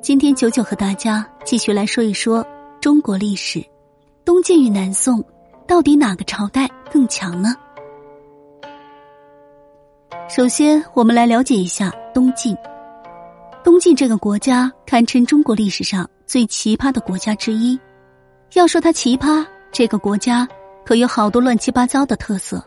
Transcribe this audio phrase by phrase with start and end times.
[0.00, 2.46] 今天九九和大家继续来说一说
[2.80, 3.62] 中国历史，
[4.24, 5.22] 东晋与南宋
[5.66, 7.54] 到底哪个朝代更强呢？
[10.28, 12.56] 首先，我们来了解一下东晋。
[13.64, 17.78] 东晋这个国家堪称中国历史上最奇葩的国家之一。
[18.54, 20.48] 要说它奇葩，这个国家
[20.86, 22.64] 可有好多乱七八糟的特色，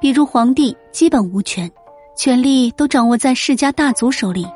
[0.00, 1.70] 比如皇帝基本无权，
[2.16, 4.46] 权力都掌握在世家大族手里。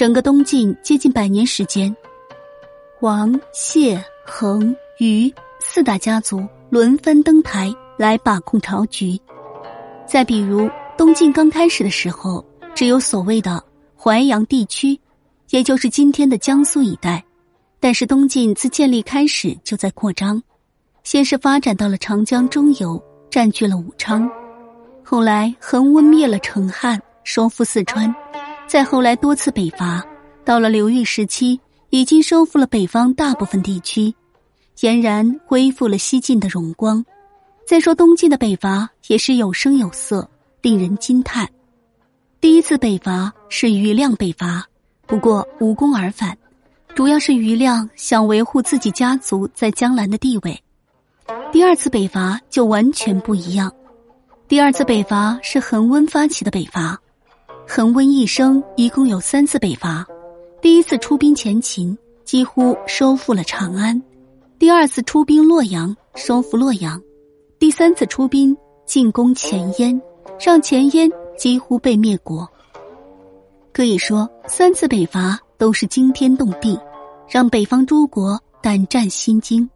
[0.00, 1.94] 整个东晋接近百年时间，
[3.00, 9.20] 王、谢、恒、虞四大家族轮番登台来把控朝局。
[10.06, 10.70] 再比如。
[10.96, 12.42] 东晋刚开始的时候，
[12.74, 13.62] 只有所谓的
[13.94, 14.98] 淮阳地区，
[15.50, 17.22] 也就是今天的江苏一带。
[17.78, 20.42] 但是东晋自建立开始就在扩张，
[21.04, 22.98] 先是发展到了长江中游，
[23.30, 24.26] 占据了武昌。
[25.04, 28.14] 后来恒温灭了成汉，收复四川。
[28.70, 30.00] 再后来多次北伐，
[30.44, 34.14] 到了刘裕时期，已经收复了北方大部分地区，
[34.78, 37.04] 俨然恢复了西晋的荣光。
[37.66, 40.30] 再说东晋的北伐也是有声有色。
[40.62, 41.48] 令人惊叹，
[42.40, 44.64] 第一次北伐是余亮北伐，
[45.04, 46.38] 不过无功而返，
[46.94, 50.62] 主要是余亮想维护自己家族在江南的地位。
[51.50, 53.72] 第二次北伐就完全不一样，
[54.46, 57.00] 第二次北伐是恒温发起的北伐，
[57.72, 60.04] 恒温一生一共有三次北伐，
[60.60, 63.96] 第一次出兵前秦，几乎收复了长安；
[64.58, 67.00] 第二次出兵洛阳，收复洛阳；
[67.60, 68.56] 第三次出兵
[68.86, 70.02] 进攻前燕。
[70.44, 72.48] 让前燕几乎被灭国，
[73.72, 76.76] 可以说三次北伐都是惊天动地，
[77.28, 79.70] 让北方诸国胆战心惊。